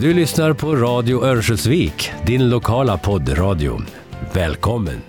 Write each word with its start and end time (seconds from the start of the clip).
Du 0.00 0.14
lyssnar 0.14 0.52
på 0.52 0.76
Radio 0.76 1.24
Örnsköldsvik, 1.24 2.10
din 2.26 2.48
lokala 2.48 2.98
poddradio. 2.98 3.82
Välkommen! 4.34 5.02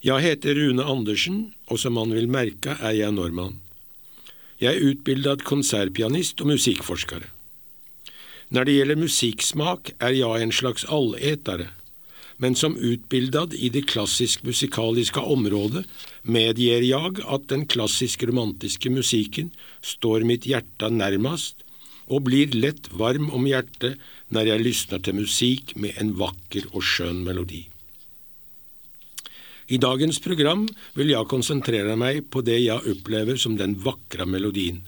Jeg 0.00 0.20
heter 0.20 0.54
Rune 0.54 0.84
Andersen, 0.84 1.54
og 1.70 1.80
som 1.80 1.96
man 1.96 2.12
vil 2.12 2.28
merke 2.28 2.76
er 2.76 2.98
jeg 2.98 3.16
nordmann. 3.16 3.56
Jeg 4.60 4.76
er 4.76 4.90
utbildet 4.90 5.46
konsertpianist 5.48 6.44
og 6.44 6.52
musikkforskere. 6.52 7.32
Når 8.52 8.64
det 8.64 8.76
gjelder 8.76 9.00
musikksmak, 9.06 9.94
er 10.04 10.12
jeg 10.12 10.42
en 10.42 10.52
slags 10.52 10.84
alletere, 10.84 11.72
men 12.36 12.56
som 12.58 12.76
utbildet 12.76 13.54
i 13.54 13.70
det 13.70 13.84
klassisk-musikaliske 13.90 15.20
området 15.20 15.84
medgir 16.22 16.82
jeg 16.82 17.20
at 17.24 17.46
den 17.52 17.66
klassisk-romantiske 17.70 18.90
musikken 18.90 19.52
står 19.82 20.26
mitt 20.26 20.48
hjerte 20.48 20.90
nærmest, 20.90 21.60
og 22.12 22.26
blir 22.26 22.52
lett 22.52 22.90
varm 22.92 23.30
om 23.32 23.46
hjertet 23.48 24.00
når 24.34 24.50
jeg 24.50 24.64
lysner 24.64 25.04
til 25.04 25.16
musikk 25.22 25.72
med 25.80 25.96
en 26.00 26.12
vakker 26.18 26.66
og 26.72 26.84
skjønn 26.84 27.22
melodi. 27.24 27.62
I 29.72 29.78
dagens 29.80 30.18
program 30.20 30.66
vil 30.92 31.14
jeg 31.14 31.30
konsentrere 31.30 31.96
meg 31.96 32.26
på 32.28 32.42
det 32.44 32.58
jeg 32.60 32.84
opplever 32.92 33.40
som 33.40 33.56
den 33.56 33.78
vakre 33.80 34.26
melodien, 34.28 34.82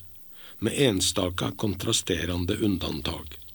med 0.60 0.76
enstaka 0.76 1.54
kontrasterende 1.56 2.58
undantag. 2.60 3.45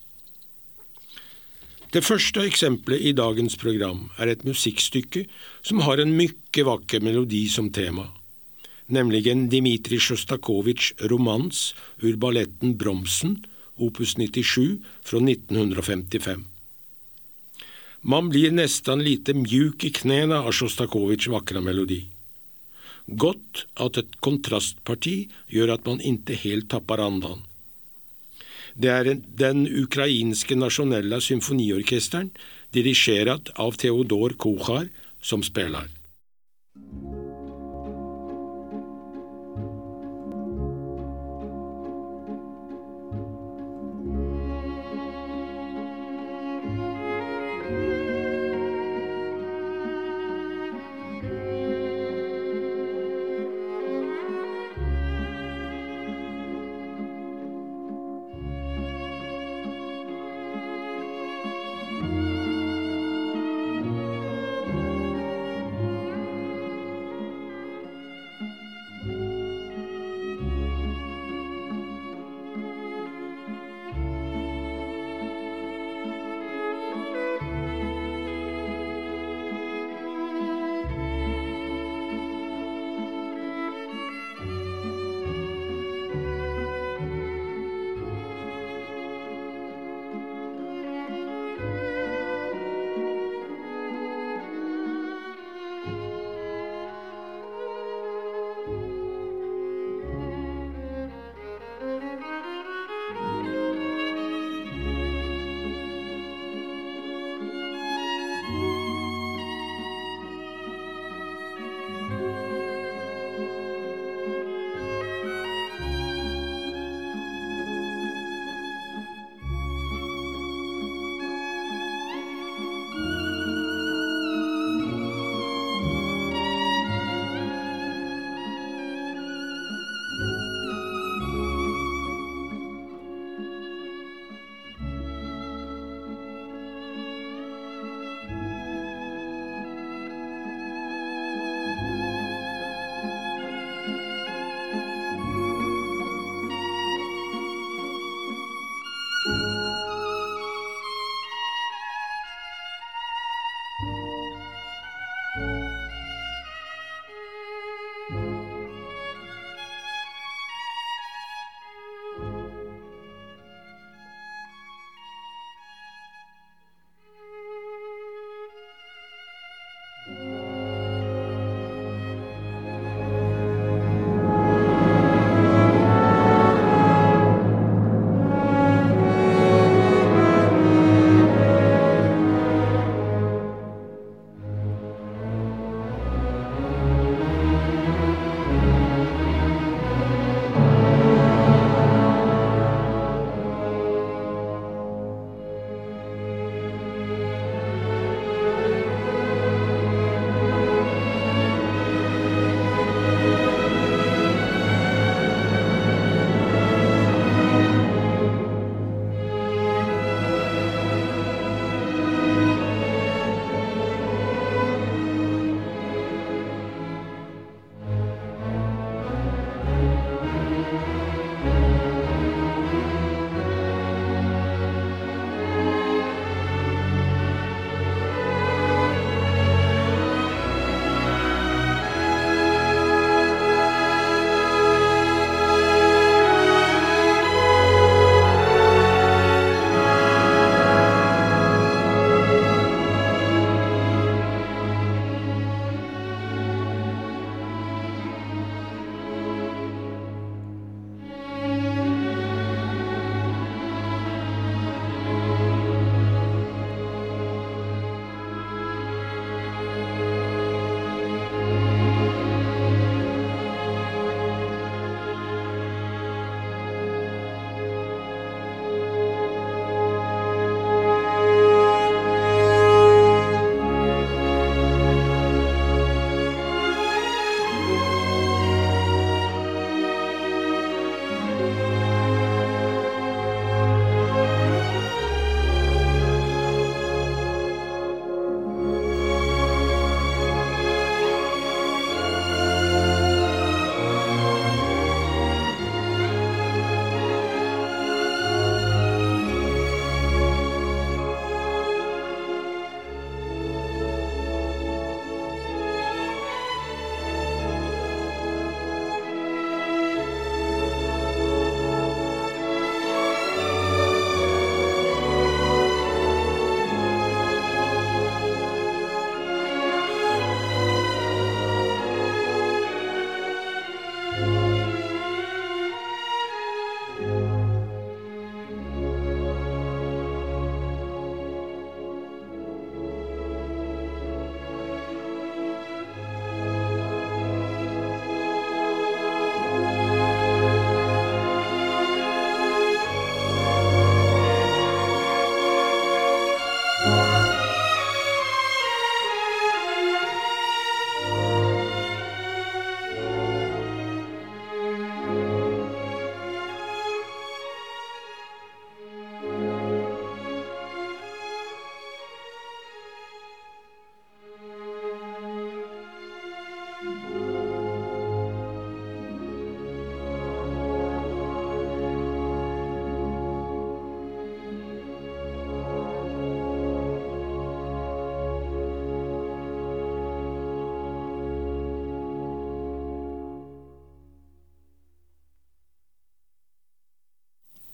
Det 1.92 2.00
første 2.08 2.40
eksempelet 2.48 3.04
i 3.04 3.12
dagens 3.12 3.58
program 3.60 4.06
er 4.16 4.30
et 4.32 4.46
musikkstykke 4.48 5.26
som 5.60 5.82
har 5.84 6.00
en 6.00 6.14
mykke 6.16 6.64
vakker 6.64 7.04
melodi 7.04 7.42
som 7.52 7.68
tema, 7.76 8.06
nemlig 8.88 9.26
en 9.28 9.50
Dmitrij 9.52 10.00
Sjostakovitsjs 10.06 11.10
romans 11.12 11.74
ur 12.00 12.16
balletten 12.16 12.78
Bromsen, 12.80 13.42
opus 13.76 14.16
97 14.16 14.80
fra 15.04 15.20
1955. 15.20 16.48
Man 18.08 18.32
blir 18.32 18.56
nesten 18.56 19.04
lite 19.04 19.36
mjuk 19.36 19.84
i 19.84 19.92
knærne 20.00 20.40
av 20.46 20.56
Sjostakovitsjs 20.56 21.34
vakre 21.36 21.60
melodi. 21.60 22.06
Godt 23.20 23.66
at 23.76 24.00
et 24.00 24.16
kontrastparti 24.24 25.26
gjør 25.52 25.76
at 25.76 25.92
man 25.92 26.00
ikke 26.00 26.40
helt 26.40 26.72
tapper 26.72 27.04
andan. 27.04 27.44
Det 28.76 28.92
er 28.92 29.10
den 29.40 29.66
ukrainske 29.68 30.56
nasjonelle 30.56 31.22
symfoniorkesteren, 31.22 32.32
dirigert 32.74 33.52
av 33.60 33.76
Theodor 33.82 34.36
Kohar, 34.40 34.88
som 35.22 35.44
spiller. 35.44 35.90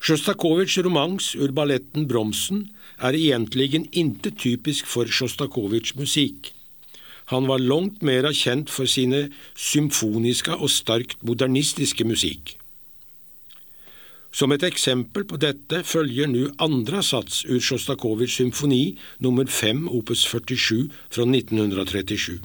Sjostakovitsjs 0.08 0.86
romans 0.86 1.26
ur 1.36 1.52
balletten 1.52 2.06
Bromsen 2.08 2.62
er 3.04 3.16
egentlig 3.18 3.74
intet 3.76 4.38
typisk 4.40 4.86
for 4.88 5.10
Sjostakovitsjs 5.12 5.98
musikk. 6.00 6.54
Han 7.34 7.50
var 7.50 7.60
langt 7.60 8.06
mer 8.08 8.30
kjent 8.32 8.70
for 8.72 8.88
sine 8.88 9.26
symfoniske 9.52 10.56
og 10.56 10.72
starkt 10.72 11.26
modernistiske 11.28 12.08
musikk. 12.08 12.54
Som 14.32 14.56
et 14.56 14.64
eksempel 14.64 15.26
på 15.28 15.40
dette 15.44 15.82
følger 15.84 16.32
nå 16.32 16.46
andre 16.64 17.02
sats 17.04 17.42
ur 17.44 17.60
Sjostakovitsjs 17.60 18.38
symfoni 18.40 18.96
nummer 19.20 19.50
5 19.52 19.90
opus 19.92 20.24
47 20.24 20.88
fra 21.10 21.26
1937. 21.28 22.38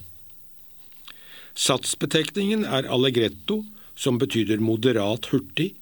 Satsbetekningen 1.55 2.67
er 2.67 2.91
allegretto, 2.91 3.61
som 3.95 4.19
betyder 4.19 4.59
moderat 4.59 5.31
hurtig, 5.31 5.77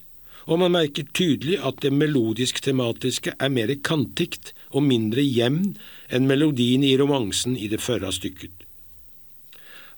og 0.48 0.62
man 0.62 0.74
merker 0.74 1.06
tydelig 1.14 1.60
at 1.62 1.82
det 1.84 1.94
melodisk-tematiske 1.94 3.36
er 3.38 3.54
mer 3.54 3.74
kantikt 3.86 4.54
og 4.72 4.86
mindre 4.88 5.24
jevn 5.24 5.76
enn 6.10 6.28
melodien 6.30 6.84
i 6.88 6.96
romansen 7.00 7.58
i 7.58 7.70
det 7.72 7.82
førre 7.84 8.12
stykket. 8.16 8.54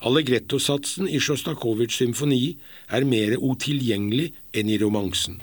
Allegrettosatsen 0.04 1.08
i 1.08 1.20
Sjostakovitsjs 1.22 2.02
symfoni 2.02 2.56
er 2.92 3.06
mer 3.08 3.38
utilgjengelig 3.40 4.32
enn 4.52 4.68
i 4.68 4.78
romansen. 4.82 5.40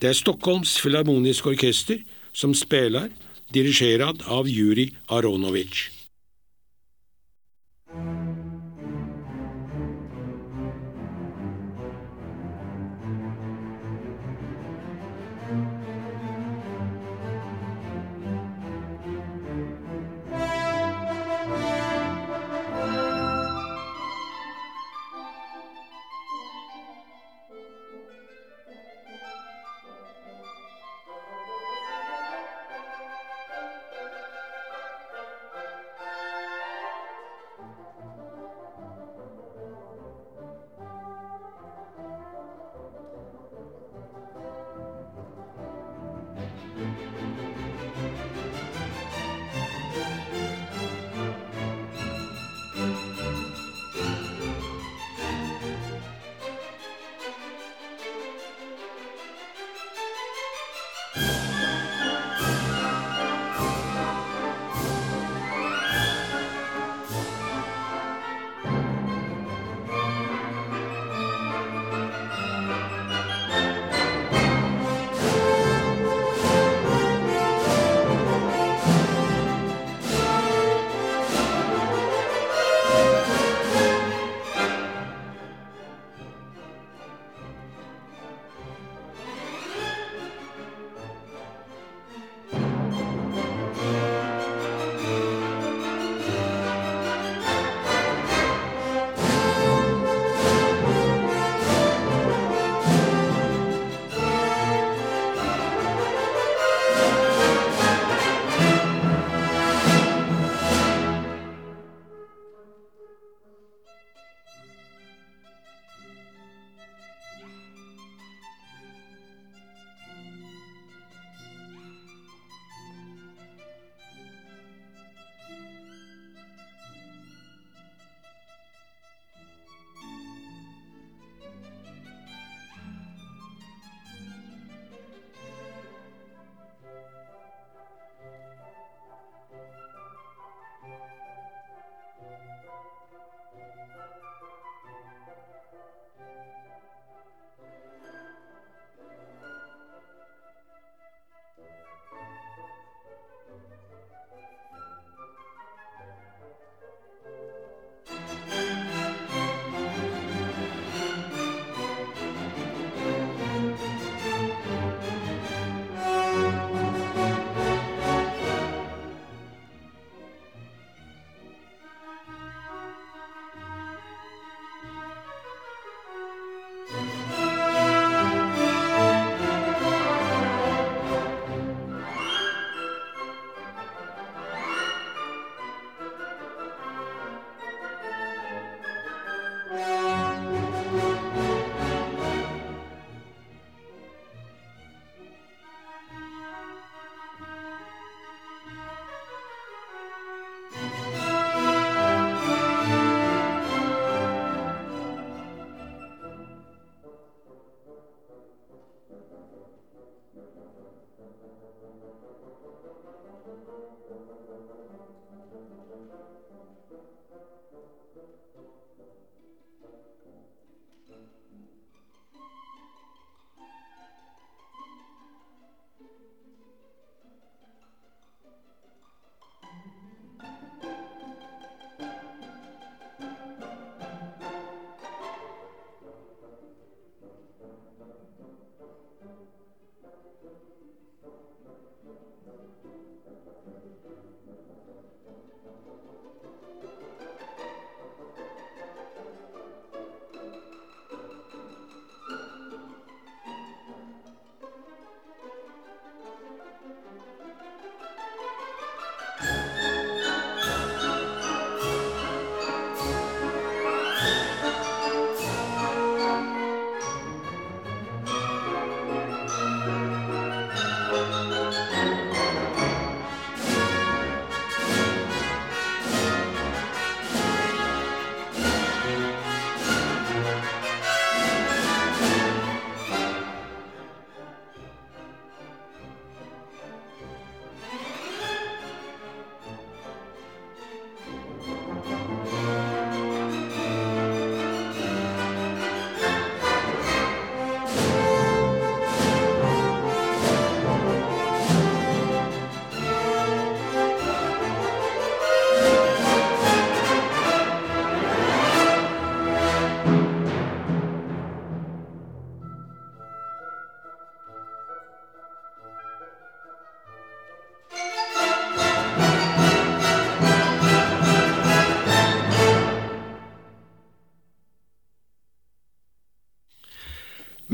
Det 0.00 0.12
er 0.12 0.16
Stockholms 0.16 0.78
Filharmoniske 0.80 1.52
Orkester 1.52 2.00
som 2.32 2.54
spiller, 2.54 3.10
dirigerad 3.52 4.22
av 4.28 4.48
Juri 4.48 4.90
Aronovitsj. 5.08 5.88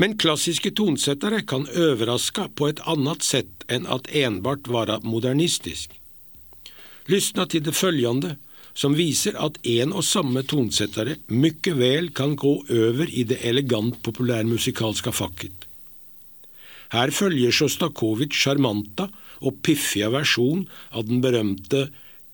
Men 0.05 0.19
klassiske 0.21 0.69
tonsettere 0.77 1.39
kan 1.49 1.63
overraske 1.65 2.43
på 2.53 2.67
et 2.69 2.81
annet 2.91 3.23
sett 3.25 3.63
enn 3.73 3.87
at 3.89 4.05
enbart 4.13 4.67
være 4.69 4.99
modernistisk. 5.01 5.95
Lysna 7.09 7.47
til 7.49 7.63
det 7.65 7.73
følgende, 7.73 8.35
som 8.77 8.93
viser 8.93 9.33
at 9.41 9.57
en 9.65 9.95
og 9.97 10.05
samme 10.05 10.45
tonsettere 10.45 11.17
mykje 11.33 11.73
vel 11.81 12.11
kan 12.13 12.37
gå 12.37 12.53
over 12.61 13.09
i 13.09 13.25
det 13.25 13.39
elegant 13.49 13.97
populærmusikalske 14.05 15.09
fakket. 15.23 15.65
Her 16.93 17.09
følger 17.09 17.57
Sjostakovitsj 17.57 18.43
sjarmanta 18.43 19.09
og 19.41 19.57
piffige 19.65 20.13
versjon 20.13 20.67
av 20.93 21.09
den 21.09 21.25
berømte 21.25 21.87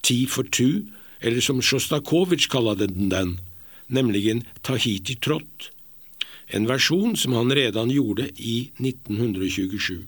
Ti 0.03 0.25
for 0.27 0.43
Two, 0.43 0.89
eller 1.23 1.39
som 1.39 1.63
Sjostakovitsj 1.63 2.51
kaller 2.51 2.83
den 2.83 3.07
den, 3.15 3.37
nemlig 3.87 4.41
Tahiti-trott, 4.59 5.70
en 6.51 6.67
versjon 6.67 7.15
som 7.17 7.35
han 7.37 7.53
redan 7.55 7.91
gjorde 7.91 8.29
i 8.35 8.71
1927. 8.79 10.03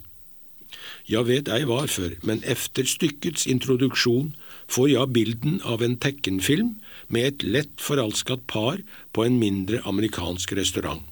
Jeg 1.08 1.28
vet 1.28 1.50
ei 1.52 1.64
varför, 1.68 2.16
men 2.24 2.44
efter 2.48 2.88
stykkets 2.88 3.48
introduksjon 3.48 4.34
får 4.72 4.90
jeg 4.94 5.14
bilden 5.16 5.60
av 5.64 5.84
en 5.84 5.98
tekkenfilm 6.00 6.76
med 7.08 7.28
et 7.28 7.44
lett 7.44 7.74
forelsket 7.82 8.48
par 8.48 8.80
på 9.12 9.26
en 9.26 9.40
mindre 9.40 9.84
amerikansk 9.86 10.56
restaurant. 10.58 11.04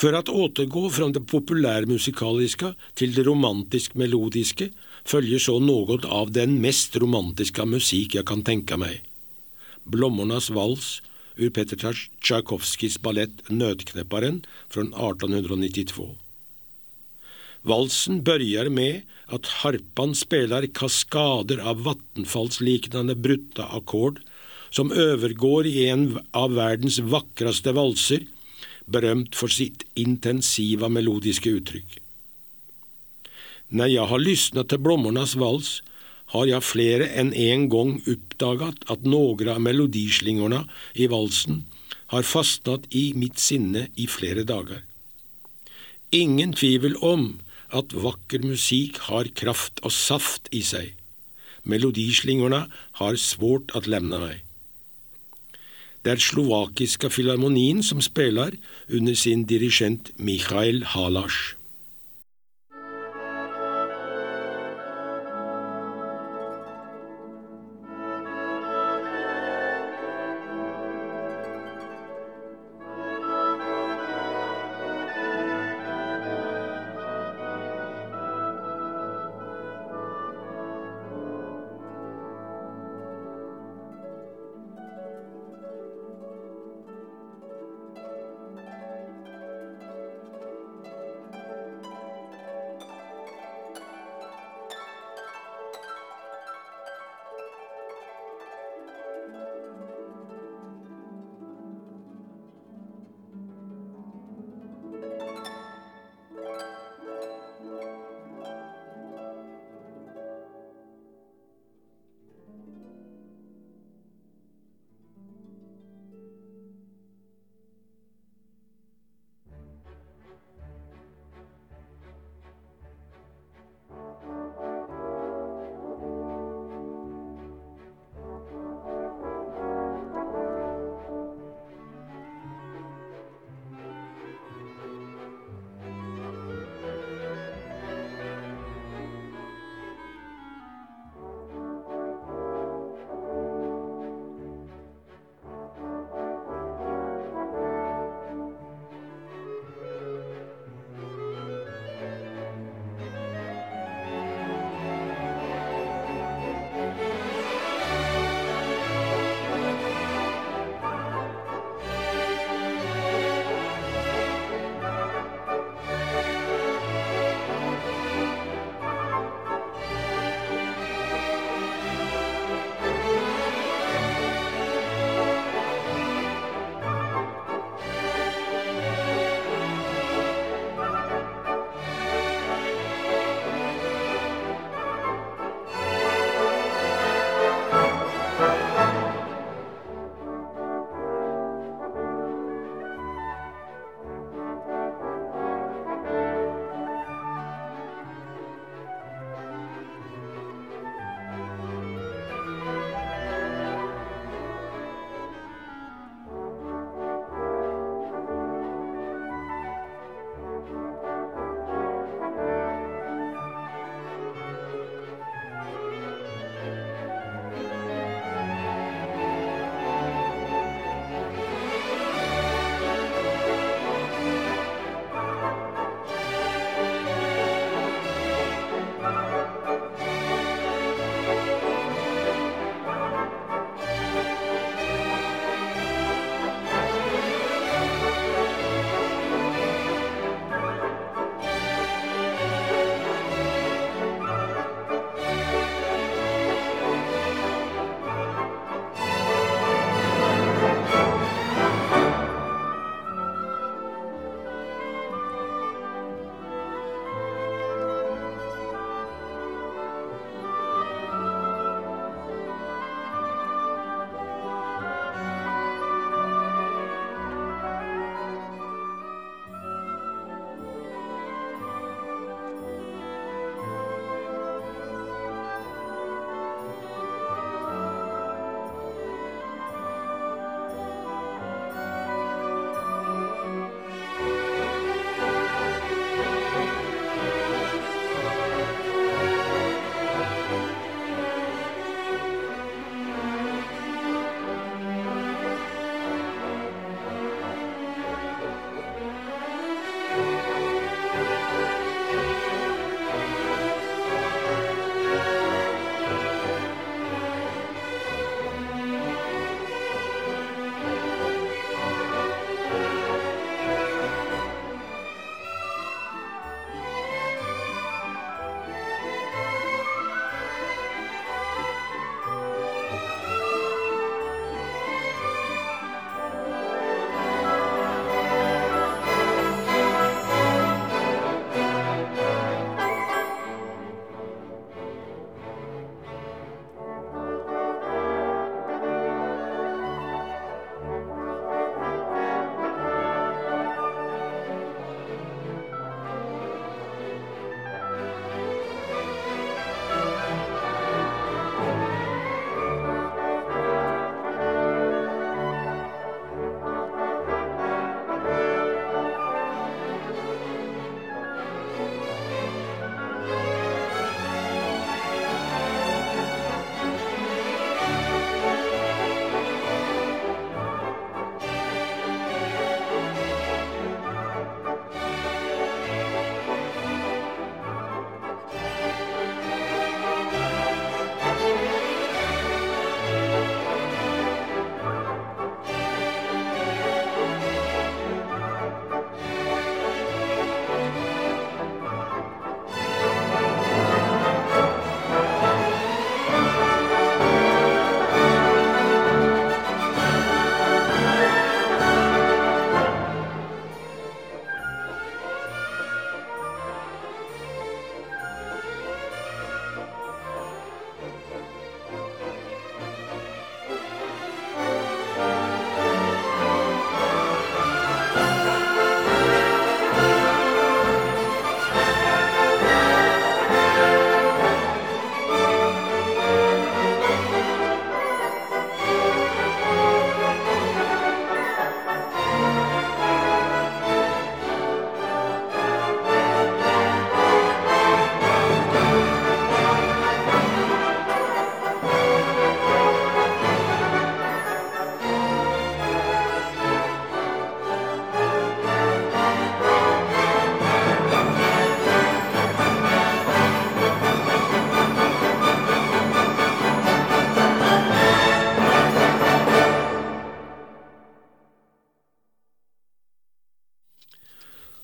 For 0.00 0.12
att 0.16 0.28
återgå 0.28 0.90
fra 0.90 1.10
det 1.12 1.20
populærmusikaliske 1.28 2.70
til 2.96 3.10
det 3.12 3.26
romantisk-melodiske 3.26 4.70
følger 5.04 5.42
så 5.44 5.58
noe 5.60 5.98
av 6.08 6.32
den 6.32 6.54
mest 6.62 6.96
romantiske 7.02 7.66
musikk 7.68 8.16
jeg 8.16 8.28
kan 8.30 8.40
tenke 8.46 8.78
meg. 8.80 9.02
Blommornas 9.84 10.48
vals 10.56 11.02
ur 11.36 11.52
Peter 11.52 11.76
Tsjajkovskijs 11.76 12.96
ballett 13.04 13.44
Nødknepparen 13.52 14.40
fra 14.72 14.86
1892. 14.88 16.08
Valsen 17.68 18.24
begynner 18.24 18.72
med 18.72 19.04
at 19.28 19.52
harpan 19.60 20.16
spiller 20.16 20.64
kaskader 20.80 21.60
av 21.60 21.84
vattenfallsliknende 21.84 23.20
brutta 23.20 23.68
akkord, 23.76 24.24
som 24.72 24.94
overgår 24.96 25.68
i 25.68 25.90
en 25.92 26.14
av 26.32 26.56
verdens 26.56 27.02
vakreste 27.04 27.76
valser, 27.76 28.24
berømt 28.86 29.36
for 29.36 29.52
sitt 29.52 29.84
intensiva 29.98 30.88
melodiske 30.88 31.52
uttrykk. 31.58 31.98
Når 33.70 33.92
jeg 33.92 34.06
har 34.10 34.22
lysnet 34.22 34.70
til 34.70 34.82
Blommornas 34.82 35.36
vals, 35.38 35.80
har 36.34 36.46
jeg 36.46 36.66
flere 36.66 37.06
enn 37.18 37.32
en 37.34 37.66
gang 37.70 37.96
oppdaget 38.06 38.84
at 38.90 39.06
noen 39.06 39.50
av 39.50 39.60
melodislingorna 39.62 40.64
i 40.94 41.08
valsen 41.10 41.64
har 42.10 42.26
fastnet 42.26 42.86
i 42.94 43.10
mitt 43.18 43.38
sinne 43.38 43.88
i 43.94 44.06
flere 44.10 44.44
dager. 44.46 44.82
Ingen 46.14 46.54
tvivel 46.58 46.96
om 47.06 47.38
at 47.70 47.94
vakker 47.94 48.42
musikk 48.42 48.98
har 49.06 49.30
kraft 49.38 49.78
og 49.86 49.94
saft 49.94 50.50
i 50.54 50.62
seg. 50.66 50.94
Melodislingorna 51.62 52.64
har 52.98 53.18
svårt 53.20 53.70
å 53.76 53.82
lemne 53.86 54.18
meg. 54.22 54.38
Det 56.04 56.12
er 56.14 56.22
slovakiska 56.22 57.10
filharmonien 57.12 57.82
som 57.84 58.00
spiller 58.00 58.56
under 58.88 59.14
sin 59.14 59.44
dirigent 59.44 60.10
Mikhail 60.16 60.84
Halash. 60.94 61.59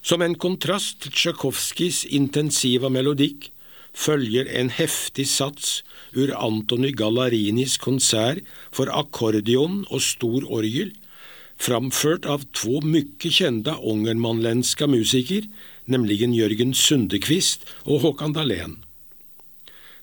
Som 0.06 0.22
en 0.22 0.36
kontrast 0.38 1.00
til 1.02 1.10
Tsjajkovskijs 1.10 2.04
intensiva 2.14 2.86
melodikk 2.94 3.48
følger 3.96 4.46
en 4.60 4.68
heftig 4.70 5.24
sats 5.26 5.80
ur 6.14 6.30
Antony 6.38 6.92
Gallarinis 6.94 7.74
konsert 7.82 8.46
for 8.70 8.92
akkordeon 8.94 9.80
og 9.90 10.04
stor 10.06 10.46
orgel, 10.46 10.92
framført 11.58 12.28
av 12.30 12.44
to 12.54 12.78
mycket 12.84 13.40
kjente 13.40 13.74
ungermanländska 13.74 14.86
musiker, 14.86 15.48
nemlig 15.90 16.22
Jørgen 16.22 16.74
Sundekvist 16.74 17.66
og 17.84 18.04
Håkan 18.06 18.36
Dahlén. 18.36 18.78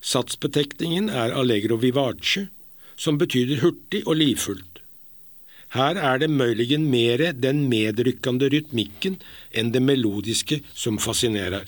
Satsbetekningen 0.01 1.07
er 1.07 1.31
allegro 1.31 1.79
vivace, 1.79 2.49
som 2.97 3.17
betyr 3.17 3.61
hurtig 3.63 4.03
og 4.03 4.19
livfullt. 4.19 4.72
Her 5.73 5.97
er 5.97 6.19
det 6.21 6.29
møyligen 6.29 6.85
mere 6.89 7.31
den 7.33 7.63
medrykkende 7.69 8.49
rytmikken 8.53 9.17
enn 9.49 9.71
det 9.73 9.81
melodiske 9.81 10.59
som 10.77 10.99
fascinerer. 11.01 11.65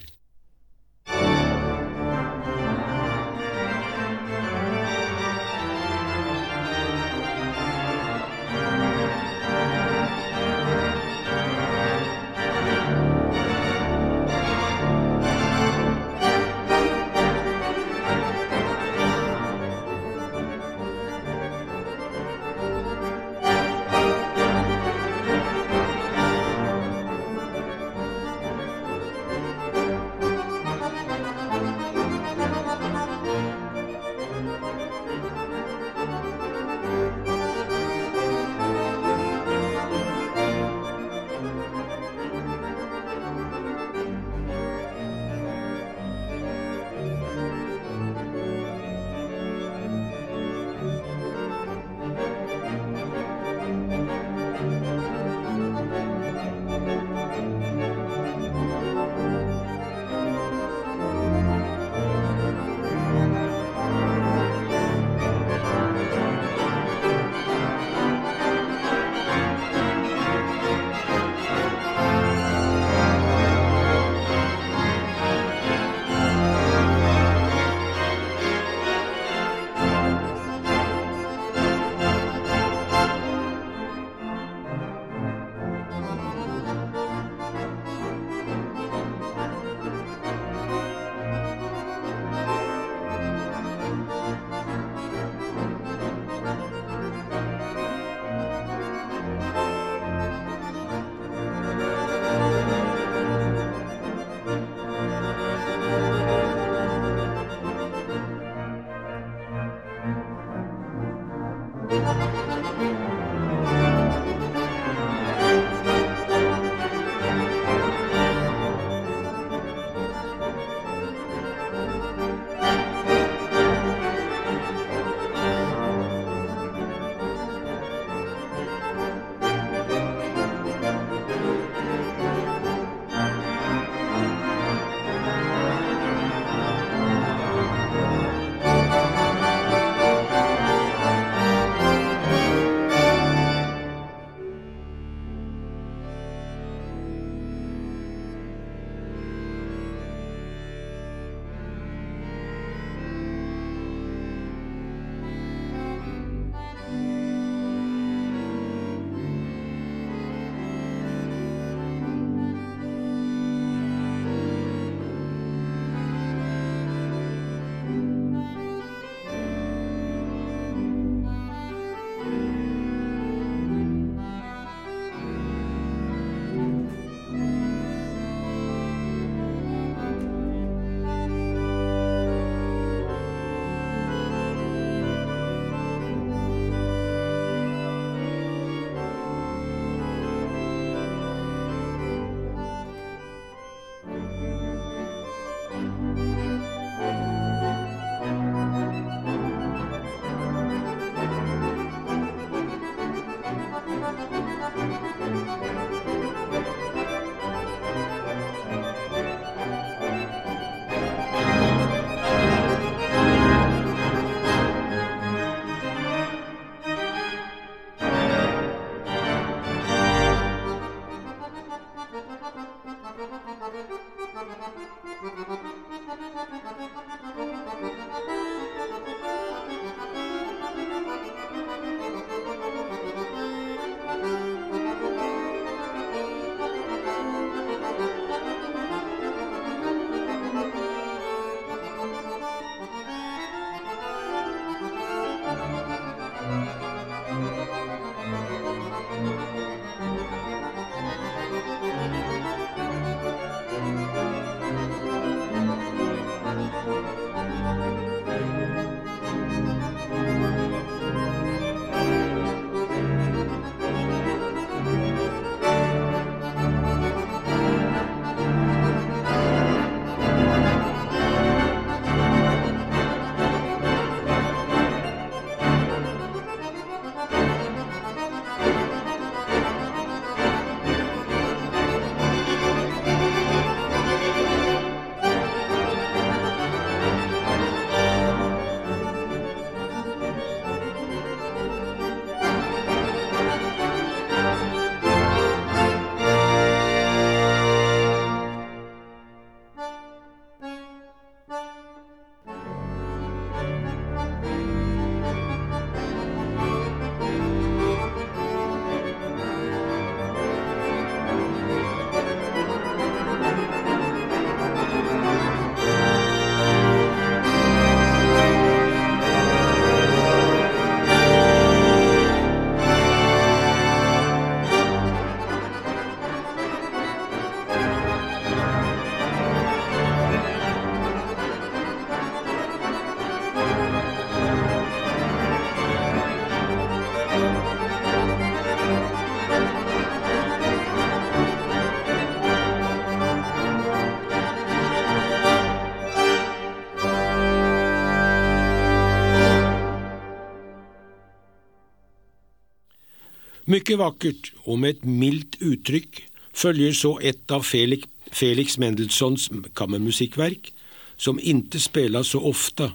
Mycket 353.76 353.98
vakkert 354.00 354.54
og 354.64 354.78
med 354.80 354.94
et 354.94 355.02
mildt 355.04 355.58
uttrykk 355.60 356.22
følger 356.56 356.94
så 356.96 357.10
et 357.20 357.52
av 357.52 357.66
Felix, 357.68 358.06
Felix 358.32 358.78
Mendelssohns 358.80 359.50
kammermusikkverk, 359.76 360.70
som 361.18 361.42
inte 361.44 361.82
spelas 361.84 362.32
så 362.32 362.40
ofte, 362.40 362.94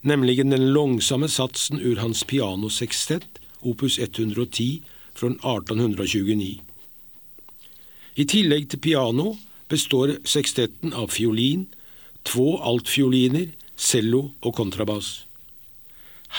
nemlig 0.00 0.38
den 0.38 0.70
långsamme 0.72 1.28
satsen 1.28 1.80
ur 1.80 2.00
hans 2.00 2.24
pianosekstett, 2.24 3.42
opus 3.60 3.98
110 3.98 4.80
fra 5.12 5.34
1829. 5.34 6.48
I 8.16 8.24
tillegg 8.24 8.70
til 8.72 8.80
piano 8.80 9.36
består 9.68 10.16
sekstetten 10.24 10.96
av 10.96 11.12
fiolin, 11.12 11.68
två 12.24 12.56
altfioliner, 12.64 13.52
cello 13.76 14.30
og 14.40 14.56
kontrabass. 14.56 15.26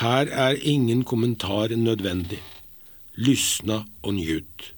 Her 0.02 0.34
er 0.34 0.58
ingen 0.66 1.04
kommentar 1.04 1.78
nødvendig. 1.78 2.42
Lyssna 3.18 3.82
og 4.04 4.14
njut. 4.14 4.74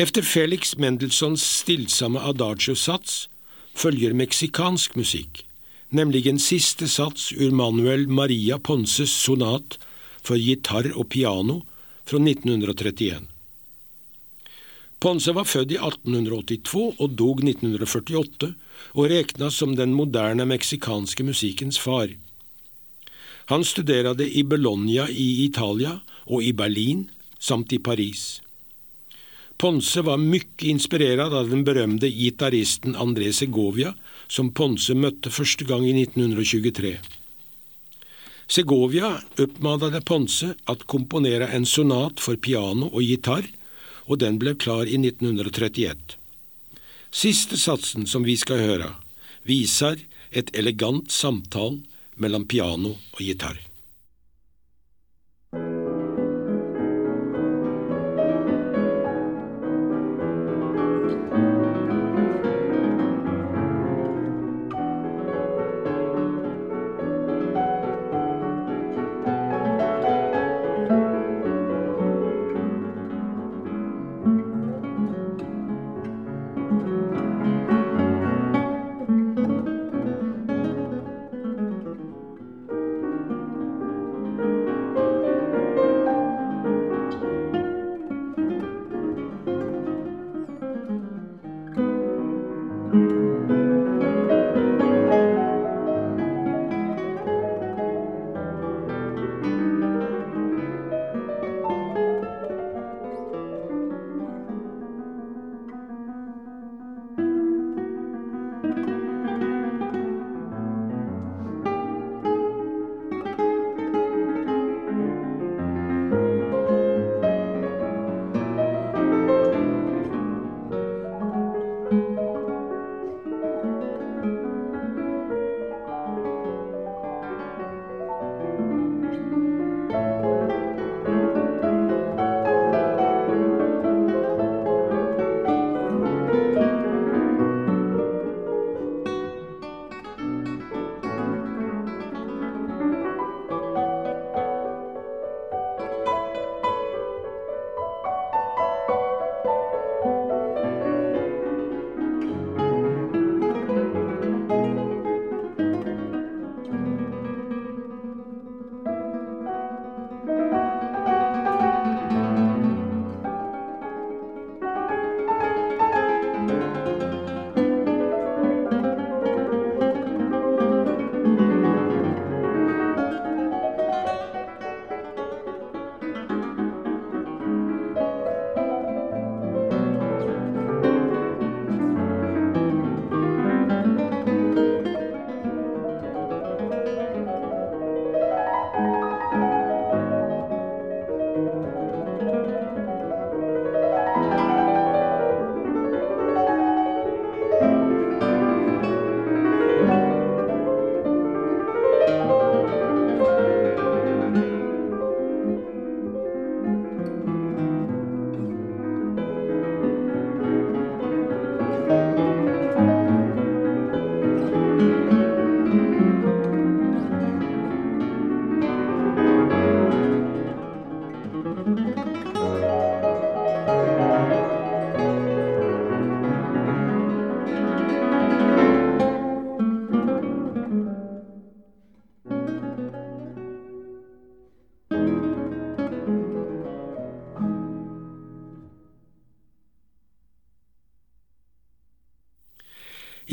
Efter 0.00 0.22
Felix 0.22 0.76
Mendelssohns 0.80 1.42
stillsomme 1.44 2.20
adagio-sats 2.24 3.26
følger 3.76 4.14
meksikansk 4.16 4.94
musikk, 4.96 5.42
nemlig 5.92 6.22
en 6.30 6.40
siste 6.40 6.88
sats 6.88 7.26
ur 7.36 7.52
Manuel 7.52 8.06
Maria 8.08 8.56
Ponces 8.56 9.12
sonat 9.12 9.76
for 10.24 10.40
gitar 10.40 10.88
og 10.94 11.10
piano 11.12 11.58
fra 12.08 12.16
1931. 12.16 13.28
Ponce 15.04 15.36
var 15.36 15.48
født 15.52 15.76
i 15.76 15.80
1882 15.84 16.96
og 16.96 17.16
dog 17.20 17.44
1948, 17.44 18.54
og 18.96 19.12
regnes 19.12 19.60
som 19.60 19.76
den 19.76 19.92
moderne 19.92 20.48
meksikanske 20.48 21.28
musikkens 21.28 21.76
far. 21.76 22.08
Han 23.52 23.68
studerte 23.68 24.24
i 24.24 24.48
Bologna 24.48 25.10
i 25.12 25.32
Italia 25.44 25.98
og 26.24 26.40
i 26.40 26.56
Berlin 26.56 27.10
samt 27.36 27.72
i 27.76 27.78
Paris. 27.78 28.40
Ponce 29.60 30.00
var 30.00 30.16
mye 30.16 30.70
inspirert 30.72 31.34
av 31.36 31.50
den 31.50 31.66
berømte 31.68 32.08
gitaristen 32.08 32.94
André 32.96 33.28
Segovia, 33.36 33.92
som 34.24 34.54
Ponce 34.56 34.94
møtte 34.96 35.28
første 35.28 35.66
gang 35.68 35.84
i 35.84 35.92
1923. 36.00 36.94
Segovia 38.48 39.12
oppfordret 39.36 40.06
Ponce 40.08 40.54
at 40.64 40.86
komponere 40.88 41.50
en 41.52 41.68
sonat 41.68 42.24
for 42.24 42.40
piano 42.40 42.88
og 42.88 43.04
gitar, 43.04 43.44
og 44.08 44.24
den 44.24 44.40
ble 44.40 44.56
klar 44.56 44.88
i 44.88 44.96
1931. 44.96 46.16
Siste 47.12 47.60
satsen 47.60 48.08
som 48.08 48.24
vi 48.24 48.40
skal 48.40 48.64
høre, 48.64 48.94
viser 49.44 50.00
et 50.32 50.56
elegant 50.56 51.12
samtale 51.12 51.82
mellom 52.16 52.48
piano 52.48 52.96
og 52.96 53.20
gitar. 53.20 53.60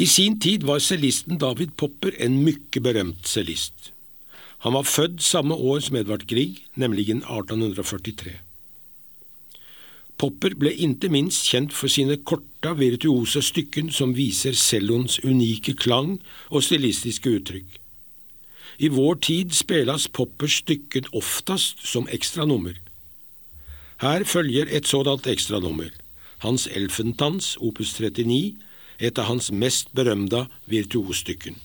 I 0.07 0.09
sin 0.09 0.37
tid 0.39 0.63
var 0.63 0.79
cellisten 0.79 1.35
David 1.41 1.73
Popper 1.75 2.13
en 2.23 2.37
mye 2.45 2.79
berømt 2.79 3.27
cellist. 3.27 3.89
Han 4.63 4.77
var 4.77 4.85
født 4.87 5.23
samme 5.25 5.55
år 5.55 5.81
som 5.83 5.97
Edvard 5.99 6.23
Grieg, 6.29 6.61
nemlig 6.79 7.09
1843. 7.09 8.37
Popper 10.17 10.55
ble 10.61 10.71
inte 10.71 11.09
minst 11.11 11.49
kjent 11.49 11.75
for 11.75 11.91
sine 11.91 12.15
korta, 12.23 12.71
virtuose 12.79 13.41
stykken 13.43 13.89
som 13.91 14.13
viser 14.15 14.55
celloens 14.55 15.17
unike 15.25 15.75
klang 15.75 16.13
og 16.51 16.63
stilistiske 16.63 17.33
uttrykk. 17.41 17.75
I 18.79 18.87
vår 18.93 19.19
tid 19.27 19.51
spilles 19.59 20.07
Poppers 20.07 20.61
stykken 20.61 21.09
oftest 21.11 21.83
som 21.83 22.07
ekstranummer. 22.15 22.79
Her 24.05 24.23
følger 24.23 24.71
et 24.71 24.87
sådant 24.87 25.27
ekstranummer, 25.27 25.91
Hans 26.45 26.69
Elfentans, 26.71 27.57
opus 27.59 27.97
39, 27.99 28.55
et 28.99 29.19
av 29.19 29.29
hans 29.29 29.51
mest 29.51 29.91
berømte 29.95 30.45
virtuosstykken. 30.69 31.57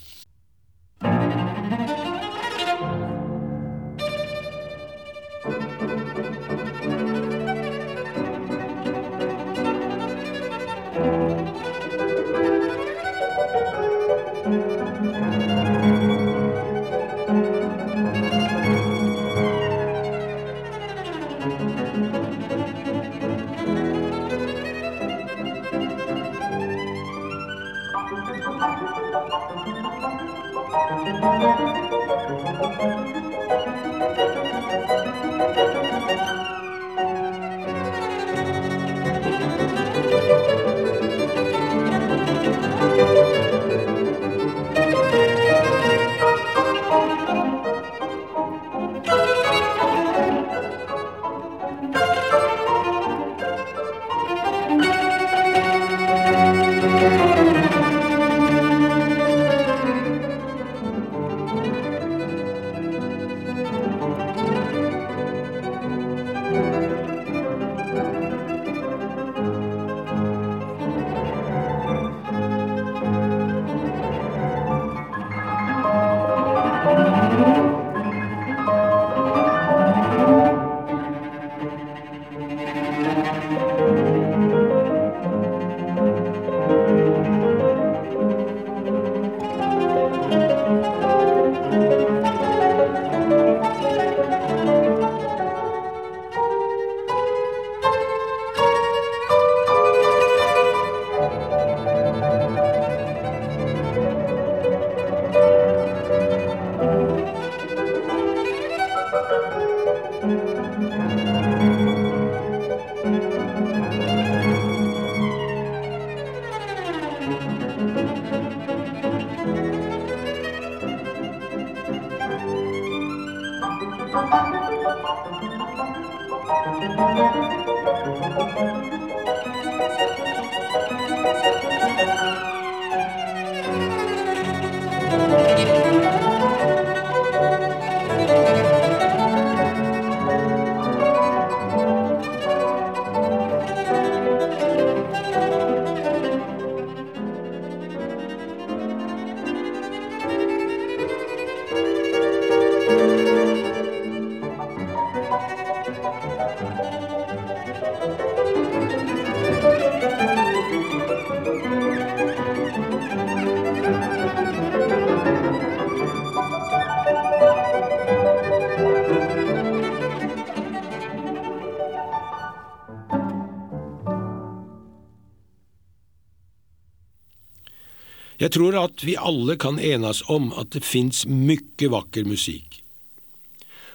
Jeg 178.53 178.59
tror 178.59 178.75
at 178.77 179.01
vi 179.01 179.13
alle 179.17 179.55
kan 179.57 179.79
enes 179.81 180.19
om 180.29 180.51
at 180.61 180.75
det 180.75 180.83
fins 180.85 181.23
mye 181.25 181.87
vakker 181.89 182.27
musikk. 182.29 182.83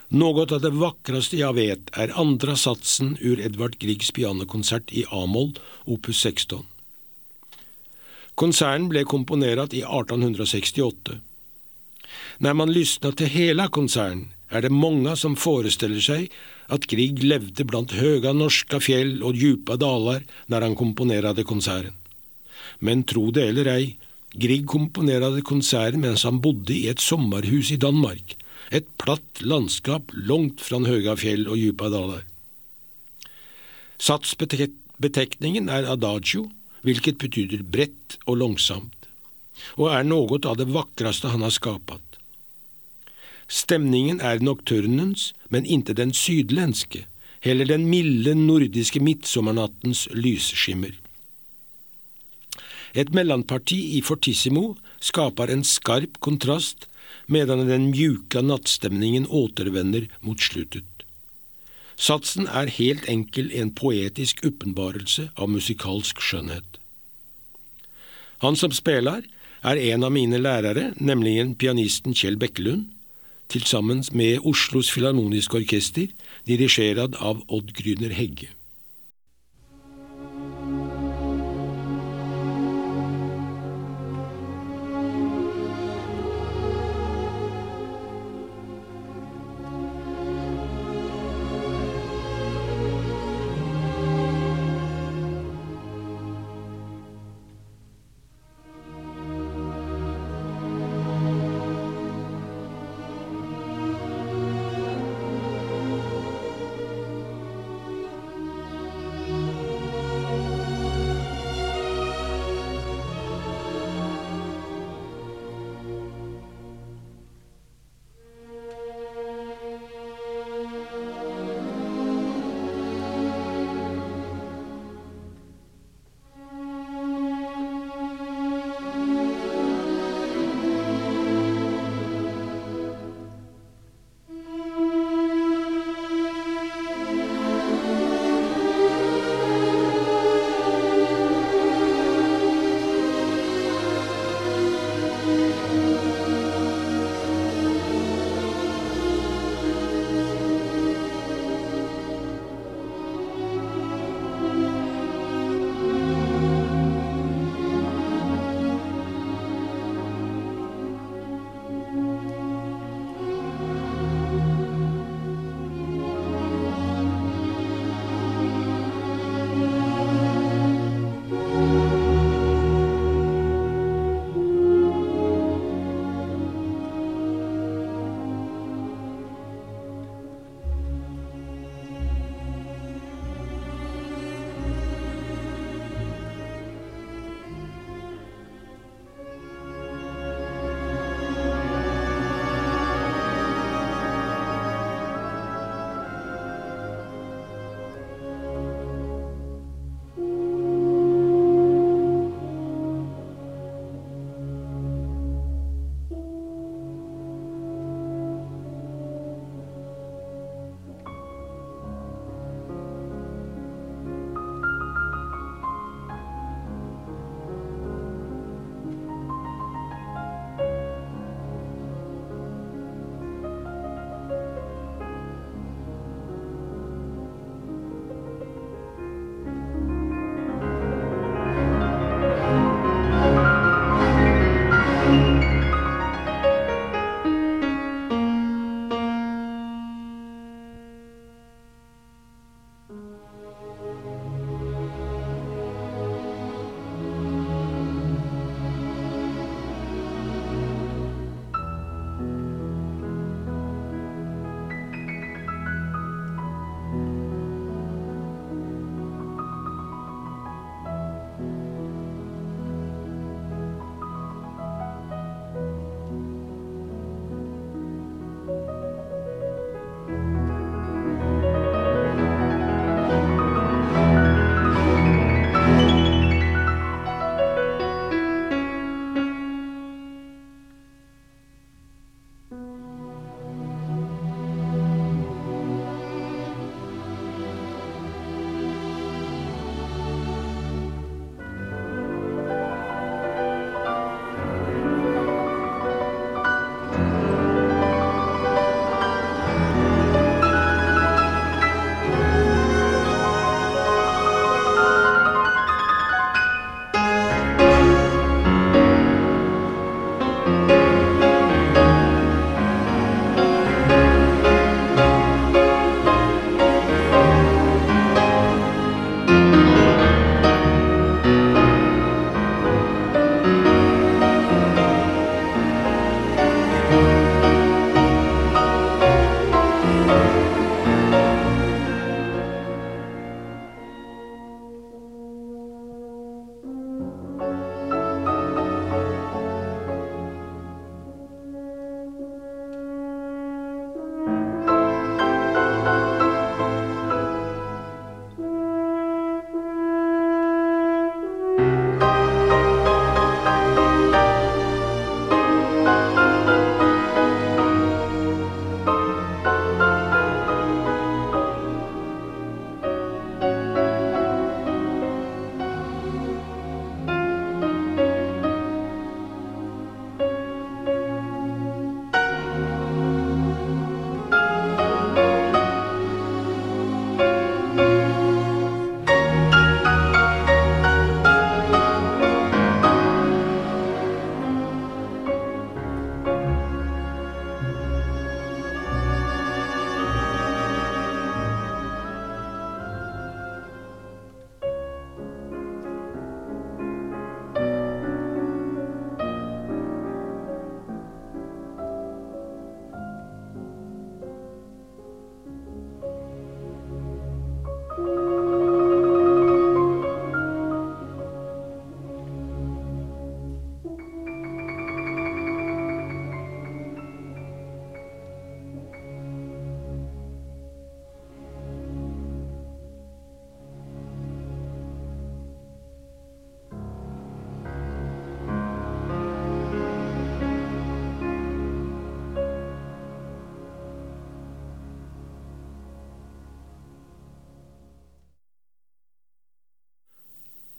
Noe 0.09 0.47
av 0.47 0.63
det 0.63 0.71
vakreste 0.73 1.37
jeg 1.37 1.53
vet, 1.53 1.91
er 1.93 2.15
andre 2.17 2.55
satsen 2.57 3.11
ur 3.21 3.37
Edvard 3.37 3.75
Griegs 3.77 4.09
pianokonsert 4.17 4.89
i 4.89 5.03
A-moll, 5.13 5.51
opus 5.85 6.23
16. 6.25 6.63
Konserten 8.33 8.87
ble 8.89 9.03
komponert 9.05 9.75
i 9.77 9.83
1868. 9.85 11.19
Når 12.41 12.57
man 12.57 12.73
lysner 12.73 13.13
til 13.13 13.29
hele 13.29 13.69
konserten, 13.69 14.31
er 14.49 14.65
det 14.65 14.73
mange 14.73 15.13
som 15.21 15.37
forestiller 15.37 16.01
seg 16.01 16.33
at 16.73 16.89
Grieg 16.89 17.21
levde 17.21 17.61
blant 17.69 17.93
høye 17.93 18.33
norske 18.33 18.81
fjell 18.81 19.21
og 19.21 19.37
djupa 19.37 19.77
daler 19.77 20.25
når 20.49 20.65
han 20.65 20.81
komponerte 20.81 21.45
konserten. 21.45 21.93
Men 22.81 23.05
tro 23.05 23.29
det 23.29 23.51
eller 23.53 23.73
ei, 23.77 23.85
Grieg 24.37 24.67
komponerte 24.69 25.41
konserten 25.41 26.03
mens 26.03 26.25
han 26.27 26.41
bodde 26.43 26.75
i 26.75 26.85
et 26.91 27.01
sommerhus 27.01 27.71
i 27.73 27.79
Danmark, 27.81 28.35
et 28.69 28.85
platt 29.01 29.41
landskap 29.41 30.11
langt 30.13 30.61
fra 30.61 30.77
høye 30.85 31.15
fjell 31.17 31.47
og 31.47 31.57
dype 31.57 31.89
daler. 31.89 32.21
Satsbetekningen 33.97 35.71
er 35.73 35.89
adagio, 35.89 36.45
hvilket 36.85 37.17
betyr 37.17 37.63
bredt 37.65 38.19
og 38.27 38.37
langsomt, 38.43 39.09
og 39.75 39.89
er 39.89 40.05
noe 40.05 40.37
av 40.45 40.59
det 40.59 40.69
vakreste 40.69 41.33
han 41.33 41.41
har 41.41 41.55
skapat. 41.55 42.03
Stemningen 43.47 44.19
er 44.21 44.43
nocturnens, 44.43 45.31
men 45.49 45.65
ikke 45.65 45.95
den 45.97 46.13
sydlenske, 46.13 47.07
heller 47.41 47.65
den 47.65 47.87
milde 47.89 48.35
nordiske 48.37 49.01
midtsommernattens 49.01 50.05
lysskimmer. 50.13 50.93
Et 52.97 53.09
mellomparti 53.13 53.77
i 53.97 54.01
fortissimo 54.01 54.71
skaper 55.03 55.51
en 55.53 55.63
skarp 55.63 56.17
kontrast, 56.25 56.87
medan 57.27 57.67
den 57.67 57.91
mjuka 57.91 58.41
nattstemningen 58.41 59.27
återvender 59.29 60.07
mot 60.25 60.41
slutet. 60.41 60.87
Satsen 61.97 62.49
er 62.49 62.69
helt 62.73 63.05
enkel 63.09 63.49
en 63.53 63.71
poetisk 63.73 64.43
åpenbarelse 64.45 65.29
av 65.35 65.49
musikalsk 65.49 66.21
skjønnhet. 66.21 66.77
Han 68.45 68.57
som 68.57 68.73
spiller, 68.73 69.23
er 69.65 69.81
en 69.91 70.05
av 70.05 70.13
mine 70.13 70.37
lærere, 70.37 70.91
nemlig 71.01 71.57
pianisten 71.57 72.13
Kjell 72.13 72.37
Bekkelund, 72.37 72.85
til 73.49 73.63
sammen 73.65 74.03
med 74.13 74.45
Oslos 74.45 74.91
Filharmoniske 74.93 75.57
Orkester, 75.57 76.11
dirigert 76.45 77.17
av 77.17 77.41
Odd 77.47 77.73
Gryner 77.73 78.13
Hegge. 78.13 78.51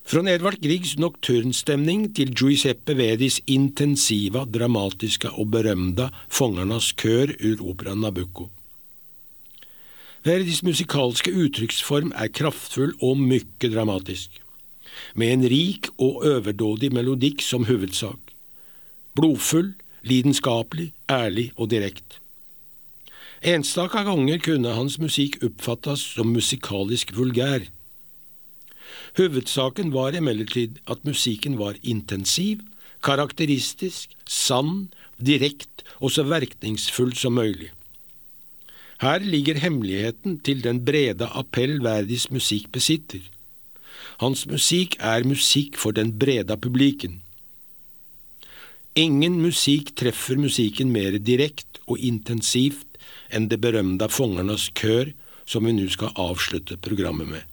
Från 0.09 0.29
Edvard 0.29 0.57
Griegs 0.65 0.95
nocturnstämning 0.97 2.07
til 2.17 2.31
Giuseppe 2.33 2.95
Vedis 2.97 3.43
intensiva, 3.45 4.47
dramatiska 4.49 5.35
og 5.37 5.51
berømda 5.53 6.07
Fongernas 6.33 6.95
kør 6.97 7.35
ur 7.45 7.61
operaen 7.75 8.01
Nabucco. 8.01 8.47
Verdis 10.25 10.63
musikalske 10.65 11.35
uttrykksform 11.37 12.15
er 12.17 12.33
kraftfull 12.33 12.97
og 13.05 13.21
mykke 13.21 13.69
dramatisk, 13.69 14.41
med 15.13 15.35
en 15.35 15.47
rik 15.53 15.93
og 15.99 16.25
overdådig 16.25 16.89
melodikk 16.97 17.45
som 17.45 17.69
hovedsak. 17.69 18.33
Blodfull, 19.13 19.75
lidenskapelig, 20.09 20.95
ærlig 21.05 21.51
og 21.59 21.69
direkte. 21.77 22.23
Enstaka 23.45 24.09
ganger 24.09 24.41
kunne 24.41 24.73
hans 24.73 24.97
musikk 24.97 25.43
oppfattes 25.45 26.15
som 26.17 26.33
musikalisk 26.33 27.13
vulgær. 27.13 27.69
Hovedsaken 29.19 29.93
var 29.95 30.17
imidlertid 30.17 30.79
at 30.87 31.05
musikken 31.05 31.59
var 31.59 31.79
intensiv, 31.83 32.63
karakteristisk, 33.05 34.15
sann, 34.27 34.89
direkte 35.19 35.87
og 35.99 36.13
så 36.15 36.25
virkningsfull 36.27 37.15
som 37.17 37.39
mulig. 37.39 37.73
Her 38.99 39.23
ligger 39.23 39.61
hemmeligheten 39.63 40.41
til 40.43 40.63
den 40.65 40.83
brede 40.85 41.29
appell 41.31 41.79
Verdis 41.83 42.31
musikk 42.35 42.73
besitter. 42.75 43.23
Hans 44.19 44.47
musikk 44.51 44.97
er 44.99 45.27
musikk 45.27 45.79
for 45.79 45.95
den 45.95 46.17
brede 46.19 46.57
publiken. 46.59 47.21
Ingen 48.99 49.39
musikk 49.39 49.93
treffer 49.95 50.41
musikken 50.41 50.91
mer 50.91 51.21
direkte 51.23 51.79
og 51.87 52.03
intensivt 52.03 52.99
enn 53.31 53.47
det 53.53 53.61
berømte 53.63 54.09
Fongernes 54.11 54.73
kør, 54.75 55.13
som 55.47 55.69
vi 55.69 55.77
nå 55.77 55.87
skal 55.93 56.17
avslutte 56.19 56.81
programmet 56.83 57.31
med. 57.31 57.45